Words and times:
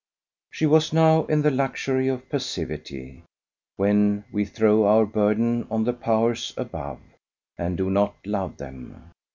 She 0.49 0.65
was 0.65 0.91
now 0.91 1.25
in 1.25 1.43
the 1.43 1.51
luxury 1.51 2.07
of 2.07 2.27
passivity, 2.27 3.21
when 3.77 4.23
we 4.31 4.45
throw 4.45 4.87
our 4.87 5.05
burden 5.05 5.67
on 5.69 5.83
the 5.83 5.93
Powers 5.93 6.55
above, 6.57 6.97
and 7.55 7.77
do 7.77 7.87
not 7.91 8.15
love 8.25 8.57
them. 8.57 9.11